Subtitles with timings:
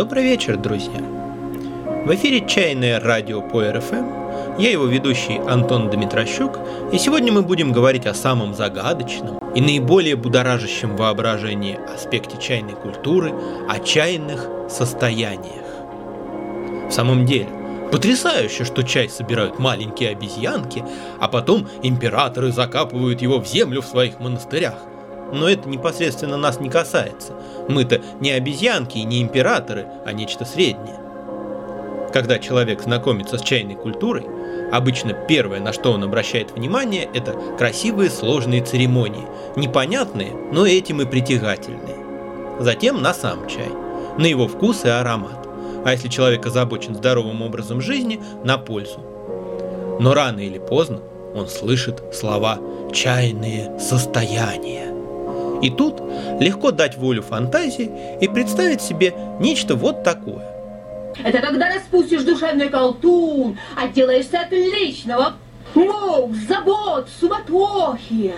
[0.00, 0.98] Добрый вечер, друзья!
[2.06, 4.58] В эфире «Чайное радио» по РФМ.
[4.58, 6.58] Я его ведущий Антон Дмитрощук,
[6.90, 13.34] и сегодня мы будем говорить о самом загадочном и наиболее будоражащем воображении аспекте чайной культуры,
[13.68, 15.66] о чайных состояниях.
[16.88, 17.48] В самом деле,
[17.92, 20.84] Потрясающе, что чай собирают маленькие обезьянки,
[21.18, 24.76] а потом императоры закапывают его в землю в своих монастырях.
[25.32, 27.32] Но это непосредственно нас не касается.
[27.68, 30.98] Мы-то не обезьянки и не императоры, а нечто среднее.
[32.12, 34.26] Когда человек знакомится с чайной культурой,
[34.72, 39.26] обычно первое, на что он обращает внимание, это красивые сложные церемонии,
[39.56, 41.96] непонятные, но этим и притягательные.
[42.58, 43.70] Затем на сам чай,
[44.18, 45.46] на его вкус и аромат.
[45.84, 49.00] А если человек озабочен здоровым образом жизни, на пользу.
[50.00, 51.00] Но рано или поздно
[51.34, 52.58] он слышит слова
[52.92, 54.89] «чайные состояния».
[55.62, 56.00] И тут
[56.40, 60.44] легко дать волю фантазии и представить себе нечто вот такое.
[61.22, 65.34] Это когда распустишь душевный колтун, отделаешься от личного
[65.74, 68.34] мук, забот, суматохи,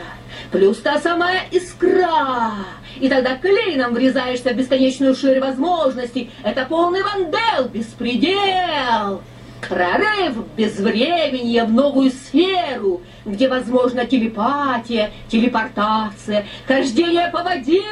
[0.51, 2.53] плюс та самая искра.
[3.01, 6.31] И тогда клином врезаешься в бесконечную ширь возможностей.
[6.43, 9.23] Это полный вандел, беспредел.
[9.69, 17.83] Прорыв безвременья в новую сферу, где возможна телепатия, телепортация, хождение по воде.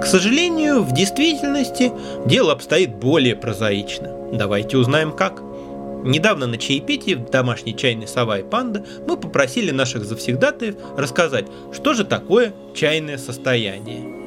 [0.00, 1.92] К сожалению, в действительности
[2.26, 4.10] дело обстоит более прозаично.
[4.32, 5.42] Давайте узнаем как.
[6.02, 11.92] Недавно на чаепитии в домашней чайной «Сова и панда» мы попросили наших завсегдатаев рассказать, что
[11.92, 14.19] же такое чайное состояние.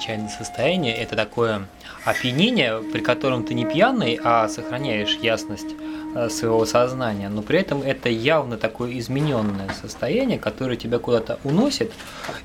[0.00, 1.66] Чайное состояние– это такое
[2.04, 5.76] опьянение, при котором ты не пьяный, а сохраняешь ясность
[6.14, 11.92] э, своего сознания, но при этом это явно такое измененное состояние, которое тебя куда-то уносит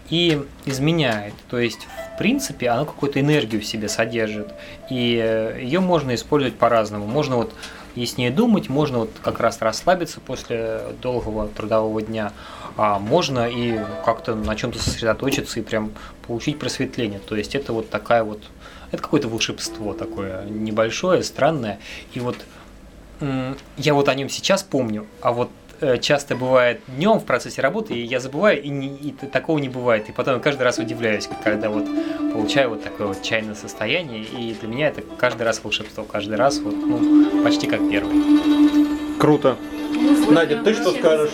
[0.09, 1.34] и изменяет.
[1.50, 4.53] То есть, в принципе, оно какую-то энергию в себе содержит,
[4.90, 7.07] и э, ее можно использовать по-разному.
[7.07, 7.53] Можно вот
[7.96, 12.34] яснее думать, можно вот как раз расслабиться после долгого трудового дня,
[12.78, 15.91] а можно и как-то на чем-то сосредоточиться и прям
[16.28, 17.19] получить просветление.
[17.19, 18.41] То есть это вот такая вот,
[18.91, 21.80] это какое-то волшебство такое небольшое, странное.
[22.13, 22.38] И вот
[23.78, 25.50] я вот о нем сейчас помню, а вот
[25.80, 29.69] э, часто бывает днем в процессе работы, и я забываю, и, не, и такого не
[29.69, 30.09] бывает.
[30.09, 31.86] И потом каждый раз удивляюсь, когда вот
[32.34, 36.59] получаю вот такое вот чайное состояние, и для меня это каждый раз волшебство, каждый раз
[36.59, 39.18] вот, ну, почти как первый.
[39.18, 39.56] Круто.
[40.30, 41.31] Надя, ты что скажешь?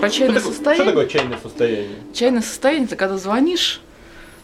[0.00, 0.82] Про чайное что состояние.
[0.82, 1.96] Что такое чайное состояние?
[2.14, 3.80] Чайное состояние это когда звонишь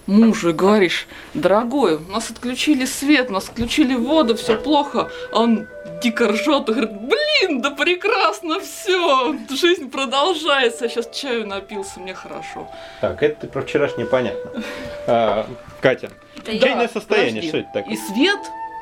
[0.06, 5.41] мужу и говоришь, дорогой, у нас отключили свет, у нас отключили воду, все плохо, а
[5.41, 5.67] он
[6.03, 12.15] дико ржет и говорит, блин, да прекрасно все, жизнь продолжается, я сейчас чаю напился, мне
[12.15, 12.71] хорошо.
[13.00, 14.62] Так, это ты про вчерашнее понятно.
[15.06, 15.49] А,
[15.81, 16.11] Катя,
[16.44, 17.49] чайное состояние, подожди.
[17.49, 17.94] что это такое?
[17.94, 18.41] И свет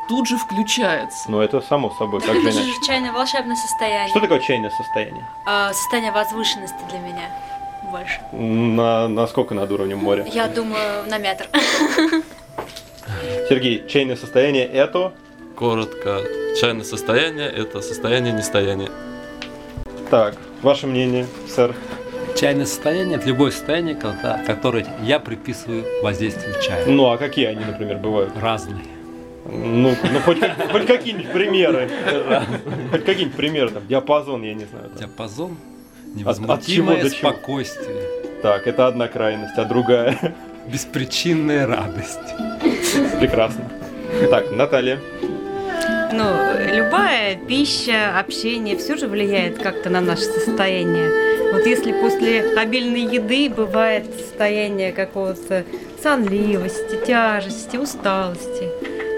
[0.09, 1.31] тут же включается.
[1.31, 2.67] Ну, это само собой, как же Это иначе.
[2.73, 4.09] же чайное волшебное состояние.
[4.09, 5.27] Что такое чайное состояние?
[5.47, 7.31] А, состояние возвышенности для меня
[7.91, 8.21] больше.
[8.33, 10.25] На, на сколько над уровнем моря?
[10.33, 11.47] Я думаю, на метр.
[13.49, 15.13] Сергей, чайное состояние это?
[15.57, 16.21] Коротко,
[16.61, 18.91] чайное состояние– это состояние нестояния.
[20.11, 21.75] Так, ваше мнение, сэр?
[22.37, 26.87] Чайное состояние– это любое состояние, которое я приписываю воздействию чая.
[26.87, 28.33] Ну, а какие они, например, бывают?
[28.41, 28.83] Разные.
[29.47, 31.89] Ну, ну хоть, как- хоть какие-нибудь примеры.
[32.91, 34.89] Хоть какие-нибудь примеры, там, диапазон, я не знаю.
[34.91, 34.97] там.
[34.99, 35.57] Диапазон,
[36.07, 37.31] чего невозмутимое до чего?
[37.31, 38.03] спокойствие,
[38.43, 40.17] Так, это одна крайность, а другая.
[40.67, 42.19] беспричинная радость.
[43.21, 43.69] Прекрасно.
[44.31, 44.99] Так, Наталья.
[46.13, 46.25] Ну,
[46.73, 51.53] любая пища, общение, все же влияет как-то на наше состояние.
[51.53, 55.65] Вот если после обильной еды бывает состояние какого-то
[56.03, 58.69] сонливости, тяжести, усталости,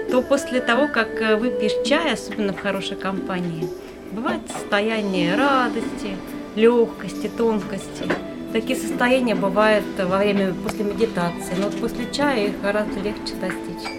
[0.09, 3.67] то после того, как э, выпьешь чай, особенно в хорошей компании,
[4.11, 6.15] бывает состояние радости,
[6.55, 8.05] легкости, тонкости.
[8.53, 13.89] Такие состояния бывают во время после медитации, но вот после чая их гораздо легче достичь,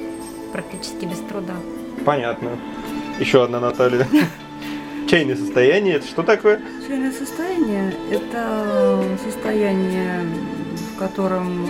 [0.52, 1.54] практически без труда.
[2.04, 2.50] Понятно.
[3.20, 4.06] Еще одна Наталья.
[5.08, 6.60] Чайное состояние, это что такое?
[6.86, 10.20] Чайное состояние– это состояние,
[10.94, 11.68] в котором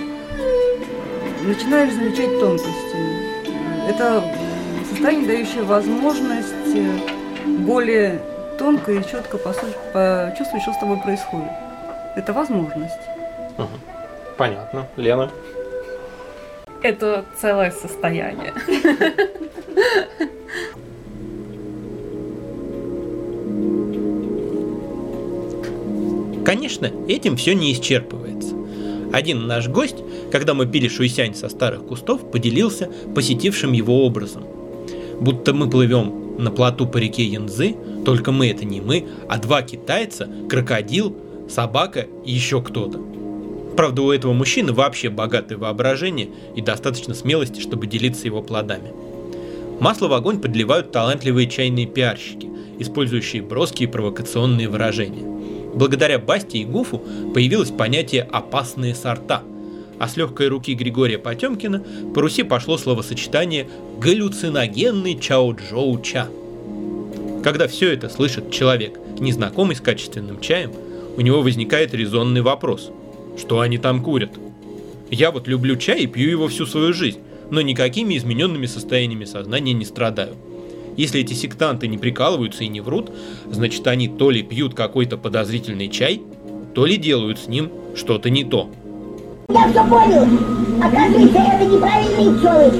[1.45, 3.18] начинаешь замечать тонкости.
[3.89, 4.23] Это
[4.89, 6.99] состояние, дающее возможность э,
[7.61, 8.21] более
[8.59, 11.49] тонко и четко почувствовать, что с тобой происходит.
[12.15, 13.01] Это возможность.
[14.37, 14.87] Понятно.
[14.97, 15.31] Лена.
[16.83, 18.53] Это целое состояние.
[26.45, 28.55] Конечно, этим все не исчерпывается.
[29.13, 29.97] Один наш гость,
[30.31, 34.45] когда мы пили шуйсянь со старых кустов, поделился посетившим его образом.
[35.21, 39.63] Будто мы плывем на плоту по реке Янзы, только мы это не мы, а два
[39.63, 41.17] китайца, крокодил,
[41.49, 43.01] собака и еще кто-то.
[43.77, 48.93] Правда, у этого мужчины вообще богатое воображение и достаточно смелости, чтобы делиться его плодами.
[49.81, 52.49] Масло в огонь подливают талантливые чайные пиарщики,
[52.79, 55.25] использующие броские провокационные выражения.
[55.75, 57.03] Благодаря Басте и Гуфу
[57.35, 59.43] появилось понятие «опасные сорта»,
[59.99, 61.83] а с легкой руки Григория Потемкина
[62.15, 63.69] по Руси пошло словосочетание
[63.99, 66.29] «галлюциногенный чао-джоу-ча».
[67.43, 70.73] Когда все это слышит человек, незнакомый с качественным чаем,
[71.17, 72.91] у него возникает резонный вопрос–
[73.39, 74.31] что они там курят?
[75.11, 79.73] Я вот люблю чай и пью его всю свою жизнь, но никакими измененными состояниями сознания
[79.73, 80.35] не страдаю.
[80.97, 83.13] Если эти сектанты не прикалываются и не врут,
[83.49, 86.21] значит они то ли пьют какой-то подозрительный чай,
[86.75, 88.71] то ли делают с ним что-то не то.
[89.51, 90.29] Я все понял.
[90.79, 92.71] Оказывается, это неправильные пчелы.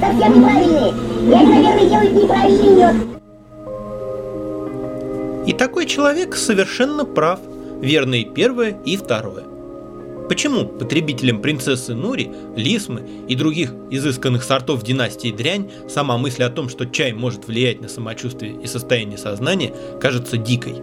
[0.00, 0.94] Совсем неправильные.
[1.28, 2.96] И они, наверное, делают неправильный мед.
[5.46, 7.40] И такой человек совершенно прав.
[7.82, 9.44] Верно и первое, и второе.
[10.30, 16.70] Почему потребителям принцессы Нури, Лисмы и других изысканных сортов династии дрянь сама мысль о том,
[16.70, 20.76] что чай может влиять на самочувствие и состояние сознания, кажется дикой?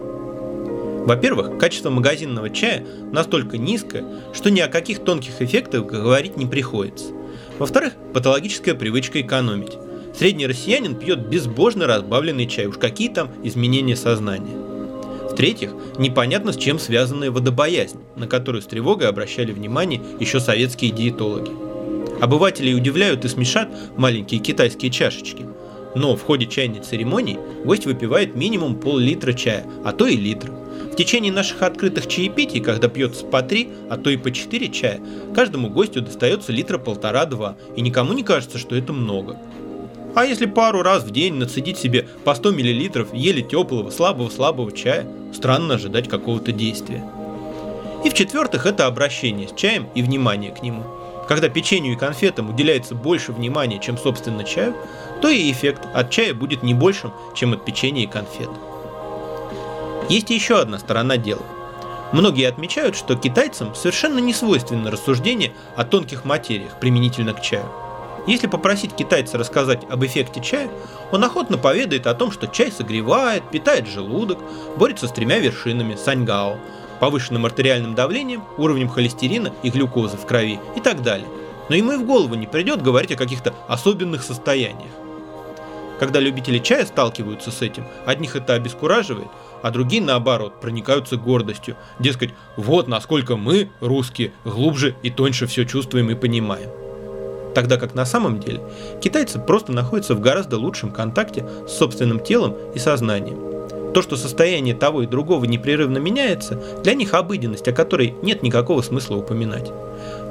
[1.04, 7.06] Во-первых, качество магазинного чая настолько низкое, что ни о каких тонких эффектах говорить не приходится.
[7.58, 9.76] Во-вторых, патологическая привычка экономить.
[10.16, 14.56] Средний россиянин пьет безбожно разбавленный чай, уж какие там изменения сознания.
[15.30, 21.50] В-третьих, непонятно с чем связанная водобоязнь, на которую с тревогой обращали внимание еще советские диетологи.
[22.22, 25.44] Обывателей удивляют и смешат маленькие китайские чашечки.
[25.96, 30.50] Но в ходе чайной церемонии гость выпивает минимум пол-литра чая, а то и литр.
[30.94, 35.00] В течение наших открытых чаепитий, когда пьется по три, а то и по четыре чая,
[35.34, 39.36] каждому гостю достается литра полтора-два, и никому не кажется, что это много.
[40.14, 45.04] А если пару раз в день нацедить себе по 100 мл еле теплого, слабого-слабого чая,
[45.32, 47.02] странно ожидать какого-то действия.
[48.04, 50.84] И в-четвертых, это обращение с чаем и внимание к нему.
[51.26, 54.76] Когда печенью и конфетам уделяется больше внимания, чем собственно чаю,
[55.20, 58.50] то и эффект от чая будет не большим, чем от печенья и конфет.
[60.08, 61.42] Есть еще одна сторона дела.
[62.12, 67.66] Многие отмечают, что китайцам совершенно не свойственно рассуждение о тонких материях применительно к чаю.
[68.26, 70.70] Если попросить китайца рассказать об эффекте чая,
[71.10, 74.38] он охотно поведает о том, что чай согревает, питает желудок,
[74.76, 76.58] борется с тремя вершинами– саньгао,
[77.00, 81.28] повышенным артериальным давлением, уровнем холестерина и глюкозы в крови и так далее.
[81.68, 84.92] Но ему и в голову не придет говорить о каких-то особенных состояниях.
[86.00, 89.28] Когда любители чая сталкиваются с этим, одних это обескураживает,
[89.62, 91.76] а другие, наоборот, проникаются гордостью.
[91.98, 96.70] Дескать, вот насколько мы, русские, глубже и тоньше все чувствуем и понимаем
[97.54, 98.60] тогда как на самом деле
[99.00, 103.38] китайцы просто находятся в гораздо лучшем контакте с собственным телом и сознанием.
[103.94, 108.82] То, что состояние того и другого непрерывно меняется, для них обыденность, о которой нет никакого
[108.82, 109.70] смысла упоминать.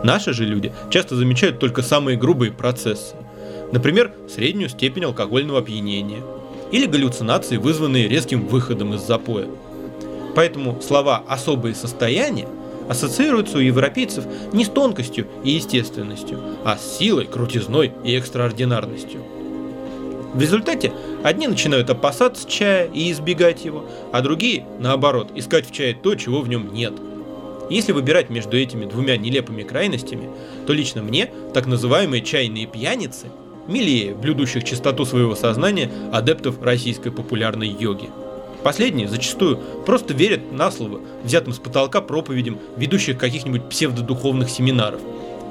[0.03, 3.15] Наши же люди часто замечают только самые грубые процессы.
[3.73, 6.21] Например, среднюю степень алкогольного опьянения
[6.71, 9.47] или галлюцинации, вызванные резким выходом из запоя.
[10.35, 12.47] Поэтому слова «особые состояния»
[12.87, 19.21] ассоциируется у европейцев не с тонкостью и естественностью, а с силой, крутизной и экстраординарностью.
[20.35, 25.95] В результате одни начинают опасаться чая и избегать его, а другие, наоборот, искать в чае
[25.95, 26.93] то, чего в нем нет.
[27.71, 30.29] Если выбирать между этими двумя нелепыми крайностями,
[30.67, 33.29] то лично мне так называемые чайные пьяницы
[33.67, 38.09] милее блюдущих чистоту своего сознания адептов российской популярной йоги.
[38.63, 45.01] Последние зачастую просто верят на слово, взятым с потолка проповедям ведущих каких-нибудь псевдодуховных семинаров,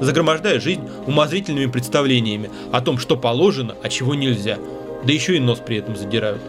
[0.01, 4.59] загромождая жизнь умозрительными представлениями о том, что положено, а чего нельзя,
[5.05, 6.41] да еще и нос при этом задирают.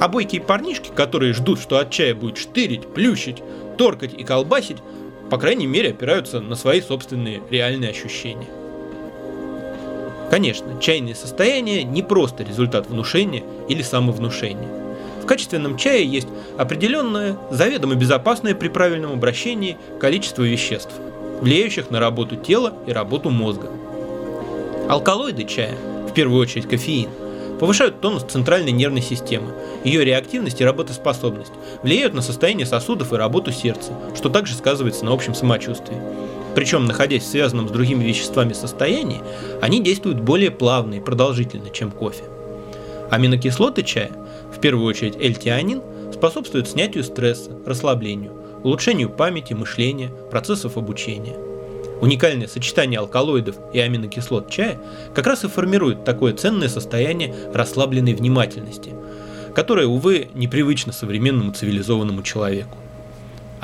[0.00, 3.42] А бойкие парнишки, которые ждут, что от чая будет штырить, плющить,
[3.76, 4.78] торкать и колбасить,
[5.30, 8.48] по крайней мере опираются на свои собственные реальные ощущения.
[10.30, 14.68] Конечно, чайное состояние не просто результат внушения или самовнушения–
[15.24, 16.28] в качественном чае есть
[16.58, 20.92] определенное, заведомо безопасное при правильном обращении количество веществ,
[21.40, 23.70] влияющих на работу тела и работу мозга.
[24.86, 25.74] Алкалоиды чая,
[26.06, 27.08] в первую очередь кофеин,
[27.58, 31.52] повышают тонус центральной нервной системы, ее реактивность и работоспособность,
[31.82, 35.96] влияют на состояние сосудов и работу сердца, что также сказывается на общем самочувствии.
[36.54, 39.22] Причем, находясь в связанном с другими веществами состоянии,
[39.60, 42.24] они действуют более плавно и продолжительно, чем кофе.
[43.10, 44.10] Аминокислоты чая
[44.54, 45.82] в первую очередь L-тианин,
[46.12, 48.32] способствует снятию стресса, расслаблению,
[48.62, 51.36] улучшению памяти, мышления, процессов обучения.
[52.00, 54.78] Уникальное сочетание алкалоидов и аминокислот чая
[55.14, 58.92] как раз и формирует такое ценное состояние расслабленной внимательности,
[59.54, 62.76] которое, увы, непривычно современному цивилизованному человеку.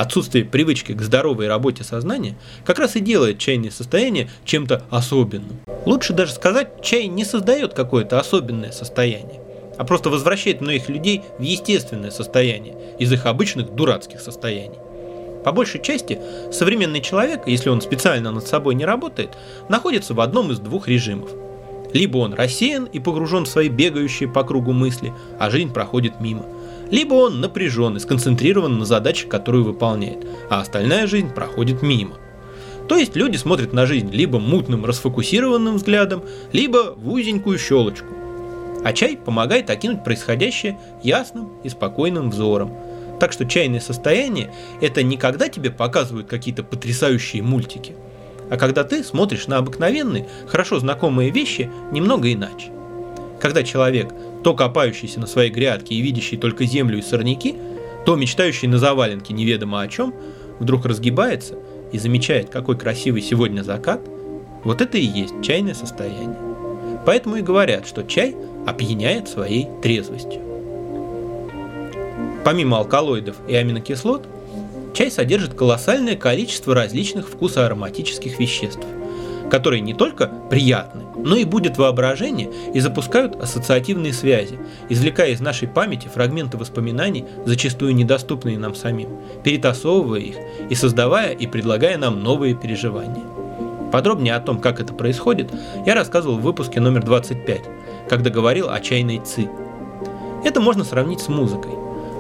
[0.01, 5.61] Отсутствие привычки к здоровой работе сознания как раз и делает чайное состояние чем-то особенным.
[5.85, 9.43] Лучше даже сказать, чай не создает какое-то особенное состояние,
[9.77, 14.79] а просто возвращает многих людей в естественное состояние из их обычных дурацких состояний.
[15.45, 16.19] По большей части
[16.51, 19.37] современный человек, если он специально над собой не работает,
[19.69, 21.29] находится в одном из двух режимов.
[21.93, 26.47] Либо он рассеян и погружен в свои бегающие по кругу мысли, а жизнь проходит мимо–
[26.91, 32.17] либо он напряжен и сконцентрирован на задаче, которую выполняет, а остальная жизнь проходит мимо.
[32.89, 38.15] То есть люди смотрят на жизнь либо мутным расфокусированным взглядом, либо в узенькую щелочку.
[38.83, 42.73] А чай помогает окинуть происходящее ясным и спокойным взором.
[43.21, 47.95] Так что чайное состояние– это не когда тебе показывают какие-то потрясающие мультики,
[48.51, 52.73] а когда ты смотришь на обыкновенные, хорошо знакомые вещи немного иначе.
[53.39, 57.57] Когда человек то копающийся на своей грядке и видящий только землю и сорняки,
[58.07, 60.15] то мечтающий на заваленке неведомо о чем,
[60.59, 61.57] вдруг разгибается
[61.93, 64.01] и замечает, какой красивый сегодня закат,
[64.65, 66.37] вот это и есть чайное состояние.
[67.07, 70.43] Поэтому и говорят, что чай опьяняет своей трезвостью.
[72.45, 74.27] Помимо алкалоидов и аминокислот,
[74.95, 78.85] чай содержит колоссальное количество различных вкусоароматических веществ–
[79.51, 85.69] которые не только приятны, но и будет воображение и запускают ассоциативные связи, извлекая из нашей
[85.69, 89.11] памяти фрагменты воспоминаний, зачастую недоступные нам самим,
[89.43, 90.37] перетасовывая их
[90.71, 93.25] и создавая и предлагая нам новые переживания.
[93.93, 95.51] Подробнее о том, как это происходит,
[95.85, 97.61] я рассказывал в выпуске номер 25,
[98.09, 99.49] когда говорил о чайной ци.
[100.45, 101.73] Это можно сравнить с музыкой.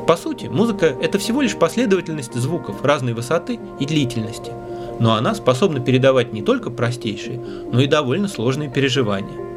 [0.06, 4.50] По сути, музыка– это всего лишь последовательность звуков разной высоты и длительности–
[5.00, 7.40] но она способна передавать не только простейшие,
[7.72, 9.50] но и довольно сложные переживания.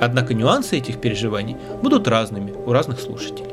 [0.00, 3.50] Однако нюансы этих переживаний будут разными у разных слушателей.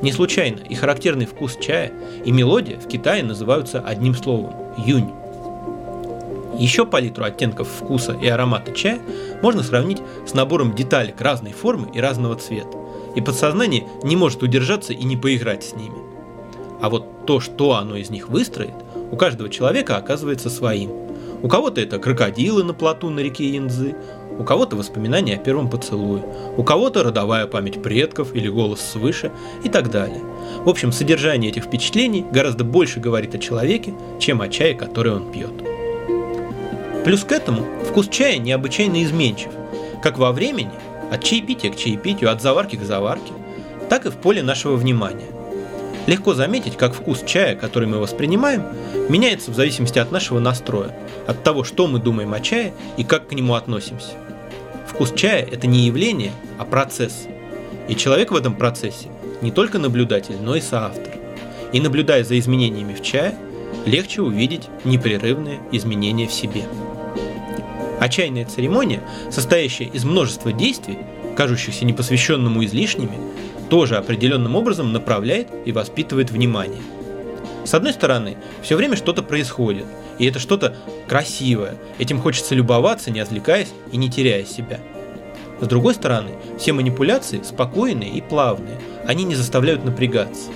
[0.00, 1.92] Не случайно и характерный вкус чая,
[2.24, 5.10] и мелодия в Китае называются одним словом– юнь.
[6.56, 9.00] Еще палитру оттенков вкуса и аромата чая
[9.42, 12.76] можно сравнить с набором деталек разной формы и разного цвета,
[13.16, 15.98] и подсознание не может удержаться и не поиграть с ними.
[16.80, 18.74] А вот то, что оно из них выстроит,
[19.10, 20.90] у каждого человека оказывается своим.
[21.42, 23.94] У кого-то это крокодилы на плоту на реке Янзы,
[24.38, 26.22] у кого-то воспоминания о первом поцелуе,
[26.56, 29.32] у кого-то родовая память предков или голос свыше
[29.64, 30.20] и так далее.
[30.64, 35.30] В общем, содержание этих впечатлений гораздо больше говорит о человеке, чем о чае, который он
[35.32, 35.52] пьет.
[37.04, 39.50] Плюс к этому вкус чая необычайно изменчив,
[40.02, 40.70] как во времени,
[41.10, 43.32] от чаепития к чаепитию, от заварки к заварке,
[43.88, 45.26] так и в поле нашего внимания.
[46.08, 48.62] Легко заметить, как вкус чая, который мы воспринимаем,
[49.10, 50.96] меняется в зависимости от нашего настроя,
[51.26, 54.12] от того, что мы думаем о чае и как к нему относимся.
[54.86, 57.26] Вкус чая– это не явление, а процесс.
[57.88, 59.08] И человек в этом процессе
[59.42, 61.12] не только наблюдатель, но и соавтор.
[61.72, 63.34] И наблюдая за изменениями в чае,
[63.84, 66.62] легче увидеть непрерывные изменения в себе.
[68.00, 70.96] А чайная церемония, состоящая из множества действий,
[71.36, 73.18] кажущихся непосвященному излишними,
[73.68, 76.82] тоже определенным образом направляет и воспитывает внимание.
[77.64, 79.84] С одной стороны, все время что-то происходит,
[80.18, 80.74] и это что-то
[81.06, 84.80] красивое, этим хочется любоваться, не отвлекаясь и не теряя себя.
[85.60, 90.50] С другой стороны, все манипуляции спокойные и плавные, они не заставляют напрягаться.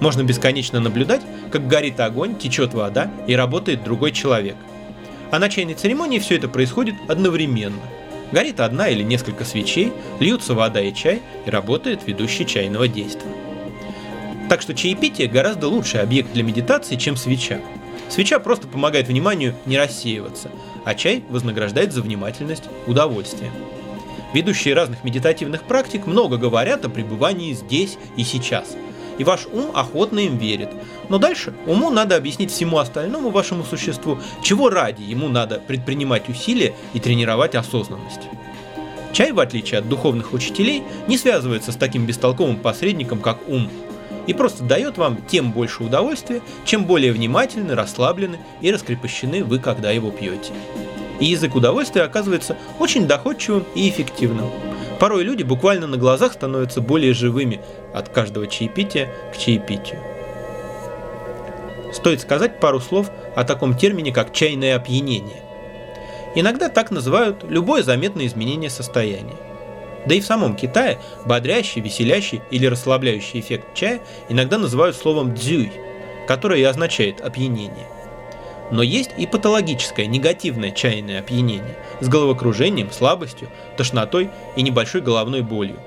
[0.00, 4.56] Можно бесконечно наблюдать, как горит огонь, течет вода и работает другой человек.
[5.30, 7.80] А на чайной церемонии все это происходит одновременно–
[8.32, 13.30] Горит одна или несколько свечей, льются вода и чай, и работает ведущий чайного действия.
[14.48, 17.60] Так что чаепитие гораздо лучший объект для медитации, чем свеча.
[18.08, 20.50] Свеча просто помогает вниманию не рассеиваться,
[20.84, 23.52] а чай вознаграждает за внимательность удовольствием.
[24.32, 28.76] Ведущие разных медитативных практик много говорят о пребывании здесь и сейчас–
[29.18, 30.70] и ваш ум охотно им верит.
[31.08, 36.74] Но дальше уму надо объяснить всему остальному вашему существу, чего ради ему надо предпринимать усилия
[36.92, 38.28] и тренировать осознанность.
[39.12, 43.70] Чай, в отличие от духовных учителей, не связывается с таким бестолковым посредником, как ум,
[44.26, 49.90] и просто дает вам тем больше удовольствия, чем более внимательны, расслаблены и раскрепощены вы, когда
[49.90, 50.52] его пьете.
[51.18, 54.50] И язык удовольствия оказывается очень доходчивым и эффективным.
[55.00, 57.60] Порой люди буквально на глазах становятся более живыми
[57.94, 60.00] от каждого чаепития к чаепитию.
[61.92, 65.42] Стоит сказать пару слов о таком термине, как чайное опьянение.
[66.34, 69.36] Иногда так называют любое заметное изменение состояния.
[70.06, 75.72] Да и в самом Китае бодрящий, веселящий или расслабляющий эффект чая иногда называют словом «дзюй»,
[76.26, 77.88] которое и означает опьянение.
[78.70, 85.78] Но есть и патологическое, негативное чайное опьянение с головокружением, слабостью, тошнотой и небольшой головной болью.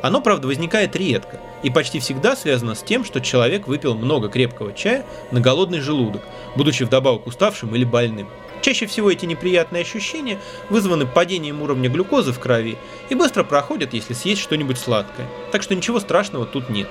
[0.00, 4.72] Оно, правда, возникает редко и почти всегда связано с тем, что человек выпил много крепкого
[4.72, 6.22] чая на голодный желудок,
[6.56, 8.28] будучи вдобавок уставшим или больным.
[8.60, 10.38] Чаще всего эти неприятные ощущения
[10.68, 12.76] вызваны падением уровня глюкозы в крови
[13.08, 15.26] и быстро проходят, если съесть что-нибудь сладкое.
[15.52, 16.88] Так что ничего страшного тут нет.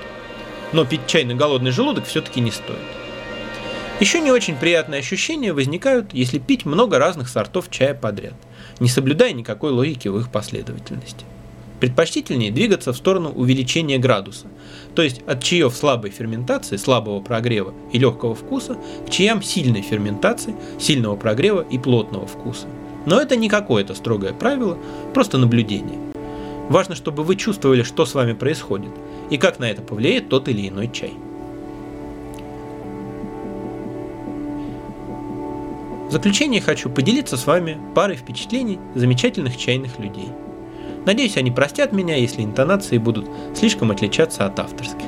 [0.73, 2.77] Но пить чай на голодный желудок все-таки не стоит.
[3.99, 8.35] Еще не очень приятные ощущения возникают, если пить много разных сортов чая подряд,
[8.79, 11.25] не соблюдая никакой логики в их последовательности.
[11.79, 14.47] Предпочтительнее двигаться в сторону увеличения градуса,
[14.95, 20.55] то есть от чаев слабой ферментации, слабого прогрева и легкого вкуса к чаям сильной ферментации,
[20.79, 22.65] сильного прогрева и плотного вкуса.
[23.05, 24.79] Но это не какое-то строгое правило,
[25.13, 25.99] просто наблюдение.
[26.69, 28.91] Важно, чтобы вы чувствовали, что с вами происходит,
[29.29, 31.13] и как на это повлияет тот или иной чай.
[36.09, 40.29] В заключение хочу поделиться с вами парой впечатлений замечательных чайных людей–
[41.07, 45.05] Надеюсь, они простят меня, если интонации будут слишком отличаться от авторских.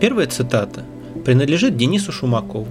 [0.00, 0.84] Первая цитата
[1.24, 2.66] принадлежит Денису Шумакову,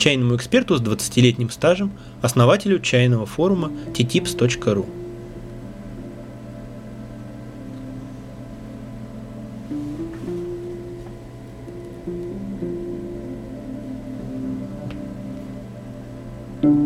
[0.00, 1.92] чайному эксперту с 20-летним стажем,
[2.22, 4.86] основателю чайного форума tttips.ru.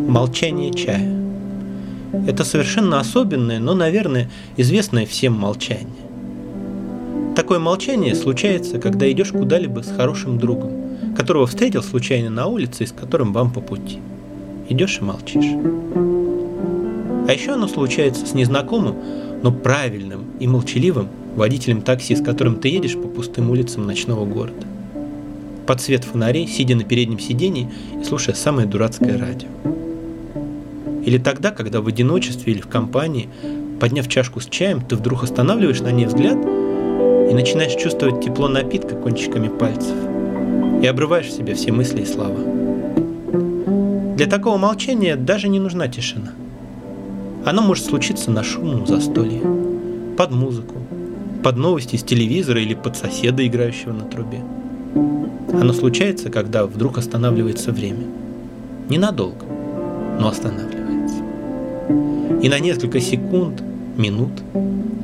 [0.07, 1.13] Молчание чая.
[2.27, 5.87] Это совершенно особенное, но, наверное, известное всем молчание.
[7.35, 10.84] Такое молчание случается, когда идешь куда-либо с хорошим другом
[11.15, 13.99] которого встретил случайно на улице и с которым вам по пути.
[14.69, 15.45] Идешь и молчишь.
[17.27, 18.95] А еще оно случается с незнакомым,
[19.41, 24.65] но правильным и молчаливым водителем такси, с которым ты едешь по пустым улицам ночного города.
[25.65, 29.47] Под свет фонарей, сидя на переднем сидении и слушая самое дурацкое радио.
[31.03, 33.29] Или тогда, когда в одиночестве или в компании,
[33.79, 38.95] подняв чашку с чаем, ты вдруг останавливаешь на ней взгляд и начинаешь чувствовать тепло напитка
[38.95, 39.95] кончиками пальцев–
[40.81, 42.39] и обрываешь в себе все мысли и слова.
[44.15, 46.31] Для такого молчания даже не нужна тишина.
[47.45, 49.41] Оно может случиться на шумном застолье,
[50.17, 50.75] под музыку,
[51.43, 54.41] под новости из телевизора или под соседа, играющего на трубе.
[55.53, 58.05] Оно случается, когда вдруг останавливается время.
[58.89, 59.45] Ненадолго,
[60.19, 61.23] но останавливается.
[62.41, 63.61] И на несколько секунд,
[63.97, 64.31] минут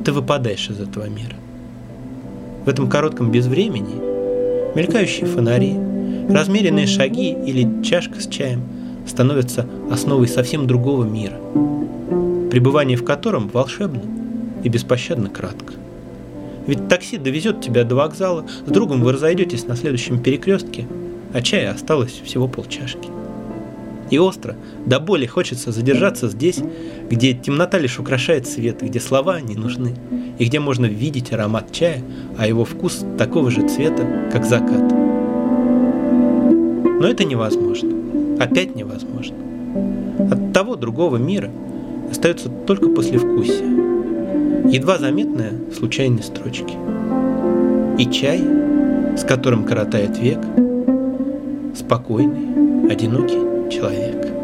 [0.04, 1.36] ты выпадаешь из этого мира.
[2.64, 4.11] В этом коротком безвремени
[4.74, 5.76] Мелькающие фонари,
[6.30, 8.62] размеренные шаги или чашка с чаем
[9.06, 11.36] становятся основой совсем другого мира,
[12.50, 14.00] пребывание в котором волшебно
[14.64, 15.74] и беспощадно кратко.
[16.66, 20.86] Ведь такси довезет тебя до вокзала, с другом вы разойдетесь на следующем перекрестке,
[21.34, 23.08] а чая осталось всего полчашки.
[24.10, 24.56] И остро,
[24.86, 26.60] до боли хочется задержаться здесь,
[27.10, 29.94] где темнота лишь украшает свет, где слова не нужны,
[30.42, 32.02] и где можно видеть аромат чая,
[32.36, 34.02] а его вкус такого же цвета,
[34.32, 34.90] как закат.
[37.00, 37.90] Но это невозможно.
[38.40, 39.36] Опять невозможно.
[40.32, 41.48] От того другого мира
[42.10, 46.74] остается только послевкусие, едва заметная в случайной строчке.
[48.00, 48.42] И чай,
[49.16, 50.40] с которым коротает век,
[51.76, 54.41] спокойный, одинокий человек.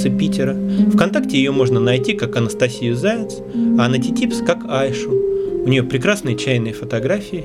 [0.00, 0.56] Жительнице Питера.
[0.92, 3.38] Вконтакте ее можно найти как Анастасию Заяц,
[3.78, 5.10] а на Титипс как Айшу.
[5.64, 7.44] У нее прекрасные чайные фотографии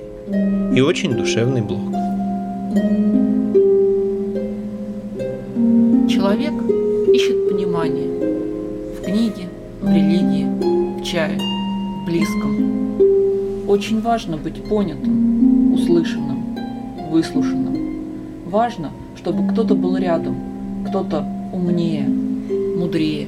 [0.76, 1.92] и очень душевный блог.
[6.10, 6.54] Человек
[7.14, 8.08] ищет понимание
[8.98, 9.50] в книге,
[9.82, 13.68] в религии, в чае, в близком.
[13.68, 16.58] Очень важно быть понятым, услышанным,
[17.12, 17.76] выслушанным.
[18.46, 20.36] Важно, чтобы кто-то был рядом–
[20.86, 22.08] кто-то умнее,
[22.76, 23.28] мудрее.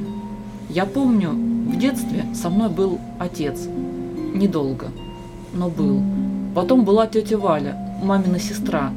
[0.69, 3.67] Я помню, в детстве со мной был отец.
[4.33, 4.87] Недолго,
[5.53, 6.01] но был.
[6.53, 8.91] Потом была тетя Валя, мамина сестра.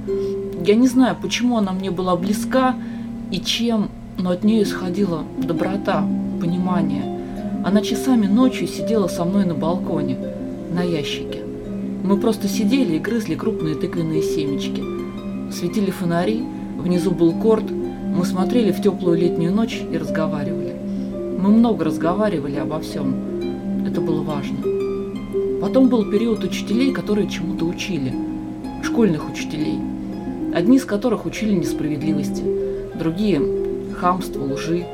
[0.65, 2.75] Я не знаю, почему она мне была близка
[3.31, 6.05] и чем, но от нее исходила доброта,
[6.41, 7.21] понимание.
[7.65, 10.19] Она часами ночью сидела со мной на балконе,
[10.73, 11.43] на ящике.
[12.03, 14.83] Мы просто сидели и грызли крупные тыквенные семечки.
[15.53, 16.43] Светили фонари,
[16.79, 17.65] внизу был корт,
[18.17, 20.75] мы смотрели в теплую летнюю ночь и разговаривали.
[21.39, 23.87] Мы много разговаривали обо всем.
[23.87, 24.59] Это было важно.
[25.61, 28.13] Потом был период учителей, которые чему-то учили.
[28.83, 29.79] Школьных учителей.
[30.53, 32.43] Одни из которых учили несправедливости,
[32.99, 33.41] другие–
[33.97, 34.85] хамству, лжи.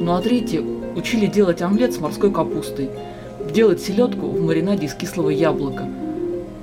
[0.00, 0.60] Ну а третьи
[0.96, 2.90] учили делать омлет с морской капустой,
[3.54, 5.88] делать селедку в маринаде из кислого яблока,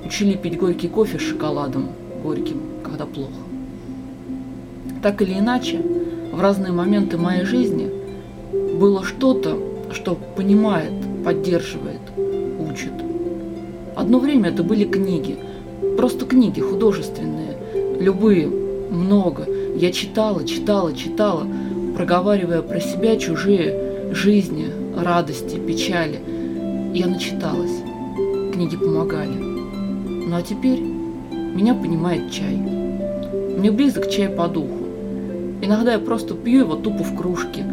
[0.04, 1.88] учили пить горький кофе с шоколадом,
[2.22, 3.45] горьким, когда плохо.
[5.06, 5.80] Так или иначе,
[6.32, 7.88] в разные моменты моей жизни
[8.76, 9.56] было что-то,
[9.92, 10.90] что понимает,
[11.24, 12.00] поддерживает,
[12.58, 12.90] учит.
[13.94, 15.38] Одно время это были книги,
[15.96, 17.56] просто книги художественные,
[18.00, 19.46] любые, много.
[19.76, 21.46] Я читала, читала, читала,
[21.94, 24.66] проговаривая про себя чужие жизни,
[25.00, 26.18] радости, печали.
[26.94, 27.80] Я начиталась.
[28.52, 29.36] Книги помогали.
[29.36, 32.56] Ну а теперь меня понимает чай.
[32.56, 34.85] Мне близок чай по духу.
[35.66, 37.64] Иногда я просто пью его тупо в кружке,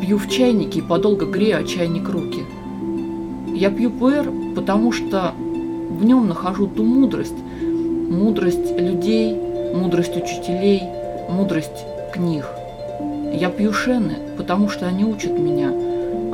[0.00, 2.42] пью в чайнике и подолго грею о чайник руки.
[3.54, 5.32] Я пью пуэр, потому что
[5.88, 9.40] в нем нахожу ту мудрость, мудрость людей,
[9.72, 10.82] мудрость учителей,
[11.30, 12.46] мудрость книг.
[13.32, 15.68] Я пью шены, потому что они учат меня.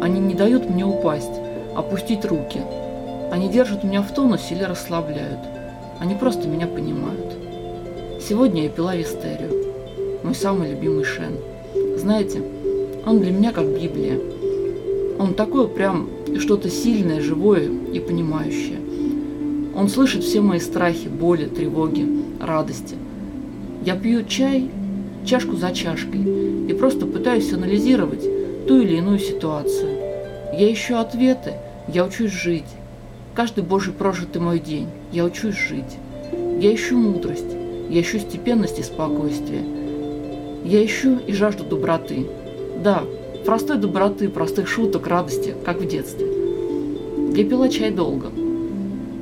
[0.01, 1.42] Они не дают мне упасть,
[1.77, 2.62] опустить руки.
[3.31, 5.40] Они держат меня в тонусе или расслабляют.
[6.01, 7.35] Они просто меня понимают.
[8.27, 9.72] Сегодня я пила вистерию.
[10.23, 11.33] Мой самый любимый шен.
[11.97, 12.43] Знаете,
[13.05, 14.19] он для меня как Библия.
[15.19, 16.09] Он такое прям
[16.39, 18.79] что-то сильное, живое и понимающее.
[19.75, 22.07] Он слышит все мои страхи, боли, тревоги,
[22.41, 22.95] радости.
[23.85, 24.71] Я пью чай,
[25.25, 26.21] чашку за чашкой,
[26.69, 28.23] и просто пытаюсь анализировать
[28.69, 29.91] ту или иную ситуацию.
[30.57, 31.55] Я ищу ответы,
[31.89, 32.65] я учусь жить.
[33.35, 35.99] Каждый божий прожитый мой день, я учусь жить.
[36.61, 37.57] Я ищу мудрость,
[37.91, 39.82] я ищу степенность и спокойствие.
[40.64, 42.27] Я ищу и жажду доброты.
[42.83, 43.05] Да,
[43.44, 46.27] простой доброты, простых шуток, радости, как в детстве.
[47.35, 48.31] Я пила чай долго.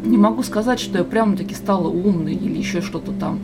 [0.04, 3.40] Не могу сказать, что я прямо-таки стала умной или еще что-то там,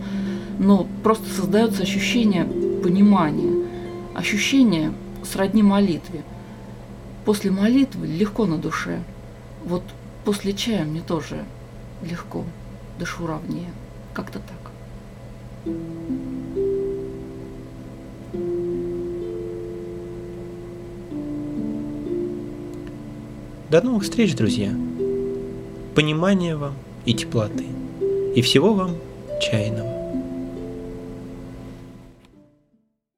[0.59, 2.45] но просто создается ощущение
[2.83, 3.67] понимания,
[4.15, 6.23] ощущение сродни молитве.
[7.25, 9.01] После молитвы легко на душе.
[9.65, 9.83] Вот
[10.25, 11.45] после чая мне тоже
[12.03, 12.45] легко,
[12.99, 13.71] дышу ровнее.
[14.15, 15.75] Как-то так.
[23.77, 24.71] До новых встреч, друзья!
[25.95, 26.73] Понимания вам
[27.05, 27.67] и теплоты.
[28.35, 28.93] И всего вам
[29.39, 29.96] чайного.